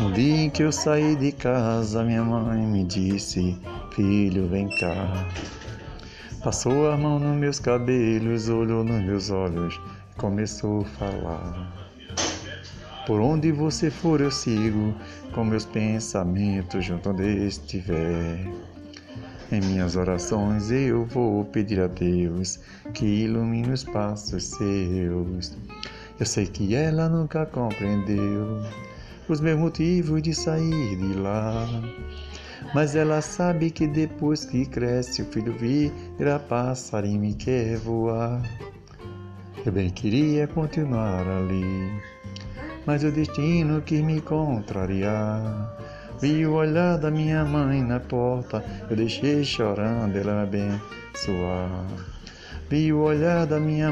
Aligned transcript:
No 0.00 0.10
dia 0.10 0.36
em 0.36 0.50
que 0.50 0.64
eu 0.64 0.72
saí 0.72 1.14
de 1.14 1.30
casa, 1.30 2.02
minha 2.02 2.24
mãe 2.24 2.66
me 2.66 2.82
disse: 2.82 3.56
Filho, 3.94 4.48
vem 4.48 4.68
cá. 4.80 5.28
Passou 6.42 6.90
a 6.90 6.96
mão 6.96 7.20
nos 7.20 7.36
meus 7.36 7.60
cabelos, 7.60 8.48
olhou 8.48 8.82
nos 8.82 9.00
meus 9.04 9.30
olhos 9.30 9.80
e 10.10 10.20
começou 10.20 10.80
a 10.80 10.84
falar. 10.84 11.72
Por 13.06 13.20
onde 13.20 13.52
você 13.52 13.88
for, 13.88 14.20
eu 14.20 14.32
sigo, 14.32 14.94
com 15.32 15.44
meus 15.44 15.64
pensamentos 15.64 16.84
junto 16.84 17.10
onde 17.10 17.46
estiver. 17.46 18.44
Em 19.52 19.60
minhas 19.60 19.94
orações 19.94 20.72
eu 20.72 21.06
vou 21.06 21.44
pedir 21.44 21.80
a 21.80 21.86
Deus 21.86 22.58
que 22.92 23.04
ilumine 23.04 23.70
os 23.70 23.84
passos 23.84 24.42
seus. 24.42 25.56
Eu 26.18 26.26
sei 26.26 26.46
que 26.46 26.74
ela 26.74 27.08
nunca 27.08 27.46
compreendeu 27.46 28.60
os 29.28 29.40
meus 29.40 29.58
motivos 29.58 30.22
de 30.22 30.34
sair 30.34 30.96
de 30.96 31.14
lá. 31.14 31.66
Mas 32.74 32.96
ela 32.96 33.20
sabe 33.20 33.70
que 33.70 33.86
depois 33.86 34.44
que 34.44 34.66
cresce 34.66 35.22
o 35.22 35.26
filho 35.26 35.52
vira 35.58 36.38
passarinho 36.38 37.24
e 37.24 37.34
quer 37.34 37.76
voar. 37.78 38.42
Eu 39.64 39.72
bem 39.72 39.90
queria 39.90 40.46
continuar 40.46 41.26
ali, 41.26 41.90
mas 42.86 43.02
o 43.02 43.10
destino 43.10 43.80
quis 43.80 44.02
me 44.02 44.20
contrariar. 44.20 45.74
Vi 46.20 46.46
o 46.46 46.54
olhar 46.54 46.98
da 46.98 47.10
minha 47.10 47.44
mãe 47.44 47.82
na 47.82 47.98
porta, 47.98 48.64
eu 48.90 48.96
deixei 48.96 49.42
chorando 49.42 50.16
ela 50.16 50.34
me 50.34 50.42
abençoar. 50.42 51.84
Vi 52.68 52.92
o 52.92 53.00
olhar 53.00 53.46
da 53.46 53.58
minha 53.58 53.90